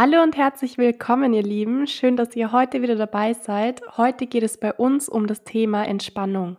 [0.00, 1.88] Hallo und herzlich willkommen, ihr Lieben.
[1.88, 3.80] Schön, dass ihr heute wieder dabei seid.
[3.96, 6.56] Heute geht es bei uns um das Thema Entspannung.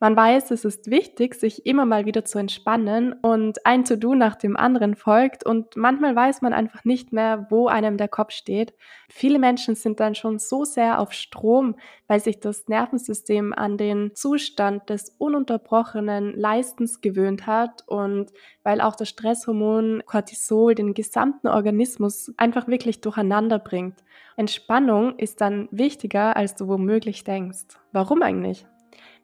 [0.00, 4.34] Man weiß, es ist wichtig, sich immer mal wieder zu entspannen und ein To-Do nach
[4.34, 8.74] dem anderen folgt und manchmal weiß man einfach nicht mehr, wo einem der Kopf steht.
[9.08, 11.76] Viele Menschen sind dann schon so sehr auf Strom,
[12.08, 18.32] weil sich das Nervensystem an den Zustand des ununterbrochenen Leistens gewöhnt hat und
[18.64, 24.02] weil auch das Stresshormon Cortisol den gesamten Organismus einfach wirklich durcheinander bringt.
[24.36, 27.78] Entspannung ist dann wichtiger, als du womöglich denkst.
[27.92, 28.66] Warum eigentlich?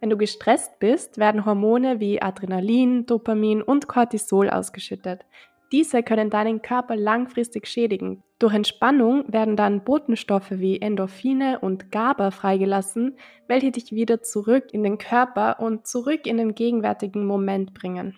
[0.00, 5.24] Wenn du gestresst bist, werden Hormone wie Adrenalin, Dopamin und Cortisol ausgeschüttet.
[5.72, 8.22] Diese können deinen Körper langfristig schädigen.
[8.40, 14.82] Durch Entspannung werden dann Botenstoffe wie Endorphine und GABA freigelassen, welche dich wieder zurück in
[14.82, 18.16] den Körper und zurück in den gegenwärtigen Moment bringen.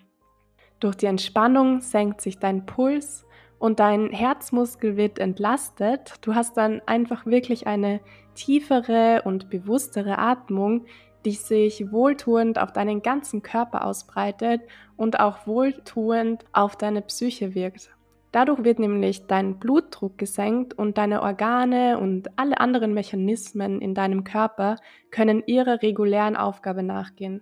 [0.79, 3.25] Durch die Entspannung senkt sich dein Puls
[3.59, 6.15] und dein Herzmuskel wird entlastet.
[6.21, 8.01] Du hast dann einfach wirklich eine
[8.33, 10.85] tiefere und bewusstere Atmung,
[11.25, 14.61] die sich wohltuend auf deinen ganzen Körper ausbreitet
[14.97, 17.91] und auch wohltuend auf deine Psyche wirkt.
[18.31, 24.23] Dadurch wird nämlich dein Blutdruck gesenkt und deine Organe und alle anderen Mechanismen in deinem
[24.23, 24.77] Körper
[25.11, 27.41] können ihrer regulären Aufgabe nachgehen.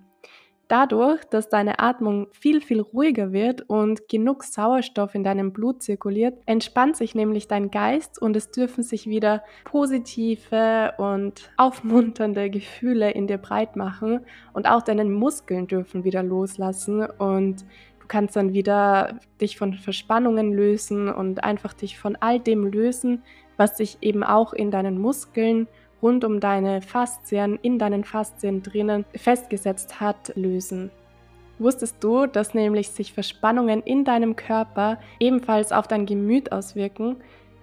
[0.71, 6.39] Dadurch, dass deine Atmung viel, viel ruhiger wird und genug Sauerstoff in deinem Blut zirkuliert,
[6.45, 13.27] entspannt sich nämlich dein Geist und es dürfen sich wieder positive und aufmunternde Gefühle in
[13.27, 14.21] dir breit machen
[14.53, 17.63] und auch deine Muskeln dürfen wieder loslassen und
[17.99, 23.23] du kannst dann wieder dich von Verspannungen lösen und einfach dich von all dem lösen,
[23.57, 25.67] was sich eben auch in deinen Muskeln
[26.01, 30.91] rund um deine Faszien, in deinen Faszien drinnen festgesetzt hat, lösen.
[31.59, 37.17] Wusstest du, dass nämlich sich Verspannungen in deinem Körper ebenfalls auf dein Gemüt auswirken?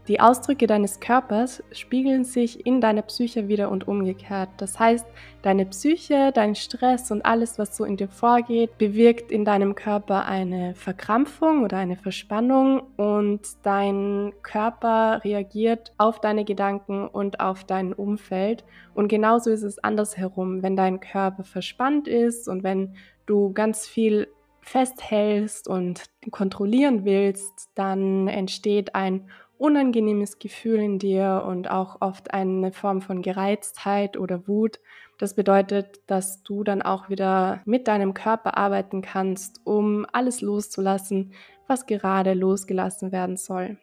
[0.09, 4.49] Die Ausdrücke deines Körpers spiegeln sich in deiner Psyche wieder und umgekehrt.
[4.57, 5.07] Das heißt,
[5.43, 10.25] deine Psyche, dein Stress und alles, was so in dir vorgeht, bewirkt in deinem Körper
[10.25, 17.93] eine Verkrampfung oder eine Verspannung und dein Körper reagiert auf deine Gedanken und auf dein
[17.93, 18.65] Umfeld.
[18.95, 20.63] Und genauso ist es andersherum.
[20.63, 22.95] Wenn dein Körper verspannt ist und wenn
[23.27, 24.29] du ganz viel
[24.63, 32.73] festhältst und kontrollieren willst, dann entsteht ein unangenehmes Gefühl in dir und auch oft eine
[32.73, 34.81] Form von Gereiztheit oder Wut.
[35.19, 41.33] Das bedeutet, dass du dann auch wieder mit deinem Körper arbeiten kannst, um alles loszulassen,
[41.67, 43.79] was gerade losgelassen werden soll.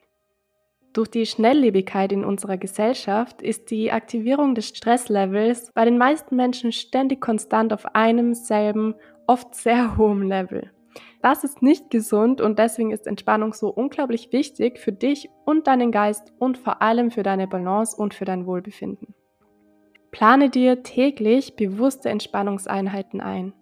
[0.94, 6.72] Durch die Schnelllebigkeit in unserer Gesellschaft ist die Aktivierung des Stresslevels bei den meisten Menschen
[6.72, 8.96] ständig konstant auf einem selben,
[9.28, 10.72] oft sehr hohem Level.
[11.25, 15.91] Das ist nicht gesund und deswegen ist Entspannung so unglaublich wichtig für dich und deinen
[15.91, 19.16] Geist und vor allem für deine Balance und für dein Wohlbefinden.
[20.12, 23.53] Plane dir täglich bewusste Entspannungseinheiten ein.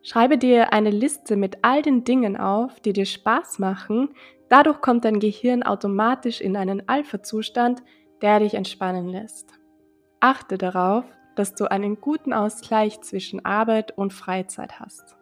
[0.00, 4.14] Schreibe dir eine Liste mit all den Dingen auf, die dir Spaß machen.
[4.48, 7.82] Dadurch kommt dein Gehirn automatisch in einen Alpha-Zustand,
[8.22, 9.52] der dich entspannen lässt.
[10.20, 11.04] Achte darauf,
[11.34, 15.15] dass du einen guten Ausgleich zwischen Arbeit und Freizeit hast.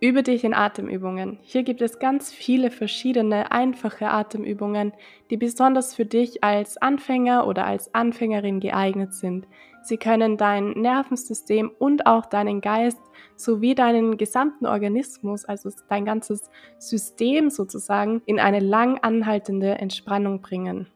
[0.00, 1.38] Übe dich in Atemübungen.
[1.42, 4.92] Hier gibt es ganz viele verschiedene einfache Atemübungen,
[5.28, 9.48] die besonders für dich als Anfänger oder als Anfängerin geeignet sind.
[9.82, 13.00] Sie können dein Nervensystem und auch deinen Geist
[13.34, 16.48] sowie deinen gesamten Organismus, also dein ganzes
[16.78, 20.86] System sozusagen, in eine lang anhaltende Entspannung bringen.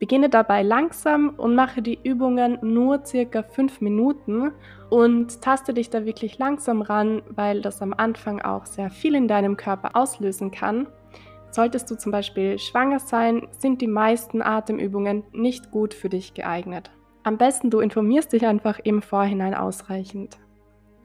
[0.00, 4.50] Beginne dabei langsam und mache die Übungen nur circa fünf Minuten
[4.88, 9.28] und taste dich da wirklich langsam ran, weil das am Anfang auch sehr viel in
[9.28, 10.88] deinem Körper auslösen kann.
[11.50, 16.90] Solltest du zum Beispiel schwanger sein, sind die meisten Atemübungen nicht gut für dich geeignet.
[17.22, 20.38] Am besten du informierst dich einfach im Vorhinein ausreichend.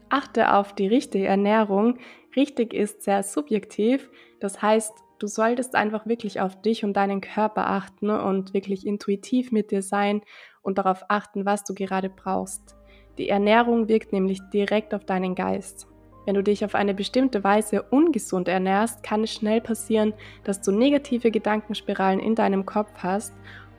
[0.08, 1.98] Achte auf die richtige Ernährung.
[2.34, 4.08] Richtig ist sehr subjektiv,
[4.40, 9.50] das heißt, Du solltest einfach wirklich auf dich und deinen Körper achten und wirklich intuitiv
[9.50, 10.20] mit dir sein
[10.60, 12.76] und darauf achten, was du gerade brauchst.
[13.16, 15.88] Die Ernährung wirkt nämlich direkt auf deinen Geist.
[16.26, 20.12] Wenn du dich auf eine bestimmte Weise ungesund ernährst, kann es schnell passieren,
[20.44, 23.32] dass du negative Gedankenspiralen in deinem Kopf hast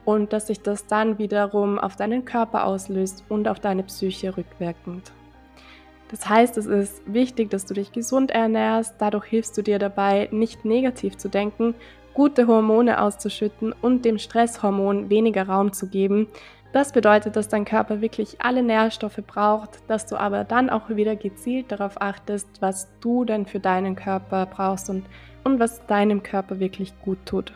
[0.04, 5.12] und dass sich das dann wiederum auf deinen Körper auslöst und auf deine Psyche rückwirkend.
[6.10, 8.94] Das heißt, es ist wichtig, dass du dich gesund ernährst.
[8.98, 11.74] Dadurch hilfst du dir dabei, nicht negativ zu denken,
[12.14, 16.26] gute Hormone auszuschütten und dem Stresshormon weniger Raum zu geben.
[16.72, 21.16] Das bedeutet, dass dein Körper wirklich alle Nährstoffe braucht, dass du aber dann auch wieder
[21.16, 25.04] gezielt darauf achtest, was du denn für deinen Körper brauchst und,
[25.44, 27.52] und was deinem Körper wirklich gut tut.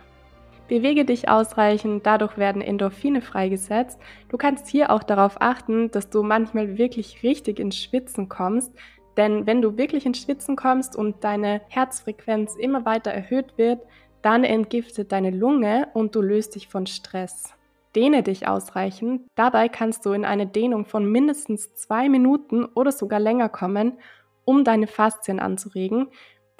[0.69, 3.99] Bewege dich ausreichend, dadurch werden Endorphine freigesetzt.
[4.29, 8.73] Du kannst hier auch darauf achten, dass du manchmal wirklich richtig ins Schwitzen kommst,
[9.17, 13.81] denn wenn du wirklich ins Schwitzen kommst und deine Herzfrequenz immer weiter erhöht wird,
[14.23, 17.53] dann entgiftet deine Lunge und du löst dich von Stress.
[17.95, 19.23] Dehne dich ausreichend.
[19.35, 23.99] Dabei kannst du in eine Dehnung von mindestens zwei Minuten oder sogar länger kommen,
[24.45, 26.09] um deine Faszien anzuregen.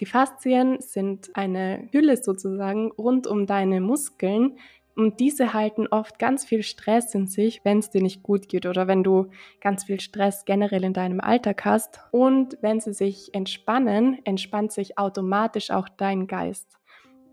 [0.03, 4.59] Die Faszien sind eine Hülle sozusagen rund um deine Muskeln
[4.97, 8.67] und diese halten oft ganz viel Stress in sich, wenn es dir nicht gut geht
[8.67, 12.01] oder wenn du ganz viel Stress generell in deinem Alltag hast.
[12.11, 16.82] Und wenn sie sich entspannen, entspannt sich automatisch auch dein Geist.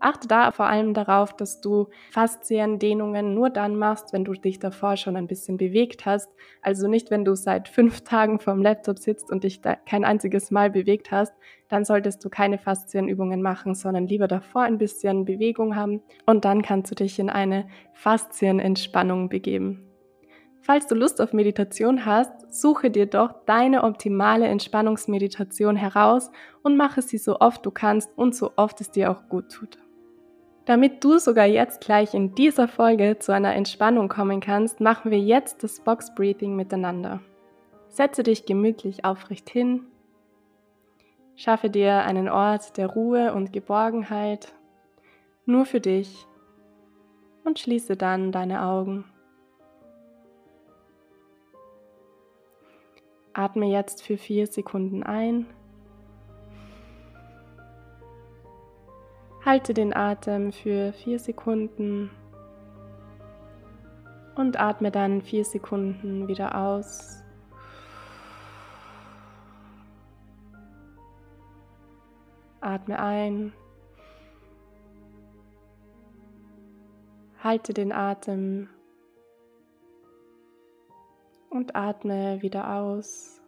[0.02, 4.96] Achte da vor allem darauf, dass du Fasziendehnungen nur dann machst, wenn du dich davor
[4.96, 6.30] schon ein bisschen bewegt hast.
[6.62, 10.70] Also nicht, wenn du seit fünf Tagen vorm Laptop sitzt und dich kein einziges Mal
[10.70, 11.34] bewegt hast,
[11.68, 16.62] dann solltest du keine Faszienübungen machen, sondern lieber davor ein bisschen Bewegung haben und dann
[16.62, 19.86] kannst du dich in eine Faszienentspannung begeben.
[20.62, 26.30] Falls du Lust auf Meditation hast, suche dir doch deine optimale Entspannungsmeditation heraus
[26.62, 29.78] und mache sie so oft du kannst und so oft es dir auch gut tut.
[30.70, 35.18] Damit du sogar jetzt gleich in dieser Folge zu einer Entspannung kommen kannst, machen wir
[35.18, 37.18] jetzt das Box Breathing miteinander.
[37.88, 39.86] Setze dich gemütlich aufrecht hin.
[41.34, 44.54] Schaffe dir einen Ort der Ruhe und Geborgenheit,
[45.44, 46.24] nur für dich,
[47.42, 49.04] und schließe dann deine Augen.
[53.32, 55.46] Atme jetzt für vier Sekunden ein
[59.44, 62.10] Halte den Atem für vier Sekunden
[64.34, 67.22] und atme dann vier Sekunden wieder aus.
[72.60, 73.54] Atme ein.
[77.42, 78.68] Halte den Atem
[81.48, 83.39] und atme wieder aus.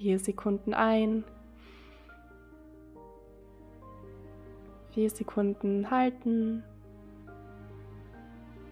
[0.00, 1.24] Vier Sekunden ein.
[4.94, 6.64] Vier Sekunden halten.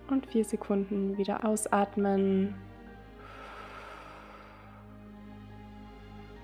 [0.09, 2.55] Und vier Sekunden wieder ausatmen.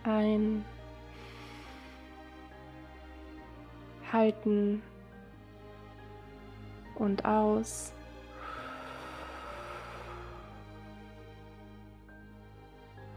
[0.03, 0.67] Ein.
[4.13, 4.83] Halten.
[6.97, 7.95] Und aus.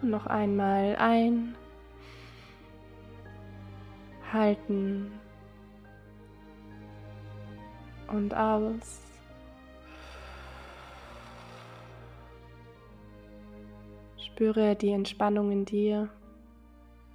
[0.02, 1.56] Und noch einmal ein,
[4.32, 5.12] halten
[8.08, 9.02] und aus.
[14.18, 16.10] Spüre die Entspannung in dir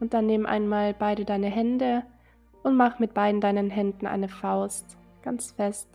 [0.00, 2.02] und dann nimm einmal beide deine Hände
[2.64, 5.88] und mach mit beiden deinen Händen eine Faust ganz fest.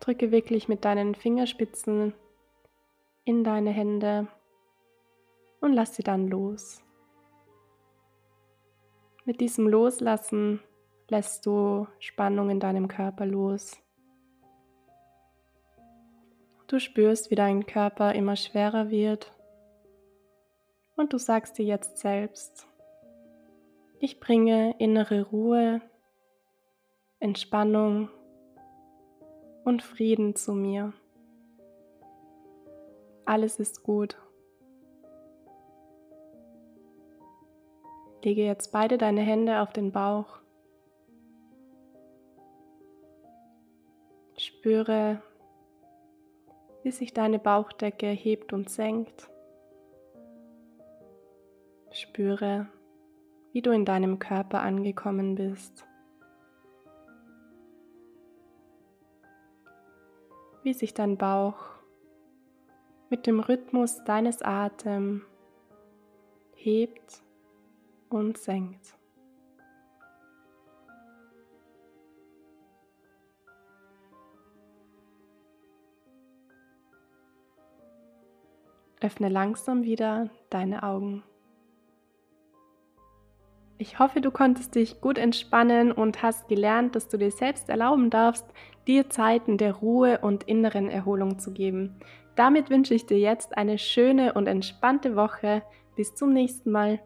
[0.00, 2.12] Drücke wirklich mit deinen Fingerspitzen
[3.24, 4.28] in deine Hände
[5.60, 6.82] und lass sie dann los.
[9.24, 10.60] Mit diesem Loslassen
[11.08, 13.76] lässt du Spannung in deinem Körper los.
[16.66, 19.32] Du spürst, wie dein Körper immer schwerer wird
[20.96, 22.66] und du sagst dir jetzt selbst,
[24.00, 25.80] ich bringe innere Ruhe,
[27.20, 28.08] Entspannung
[29.64, 30.92] und Frieden zu mir.
[33.32, 34.18] Alles ist gut.
[38.22, 40.40] Lege jetzt beide deine Hände auf den Bauch.
[44.36, 45.22] Spüre,
[46.82, 49.30] wie sich deine Bauchdecke hebt und senkt.
[51.90, 52.66] Spüre,
[53.54, 55.86] wie du in deinem Körper angekommen bist.
[60.62, 61.81] Wie sich dein Bauch
[63.12, 65.20] mit dem Rhythmus deines Atems
[66.54, 67.22] hebt
[68.08, 68.96] und senkt.
[79.02, 81.22] Öffne langsam wieder deine Augen.
[83.76, 88.08] Ich hoffe, du konntest dich gut entspannen und hast gelernt, dass du dir selbst erlauben
[88.08, 88.46] darfst,
[88.86, 91.98] dir Zeiten der Ruhe und inneren Erholung zu geben.
[92.34, 95.62] Damit wünsche ich dir jetzt eine schöne und entspannte Woche.
[95.96, 97.00] Bis zum nächsten Mal.